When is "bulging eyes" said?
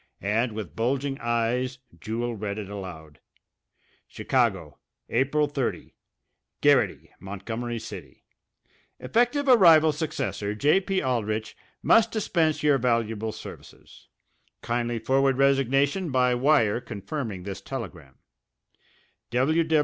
0.75-1.77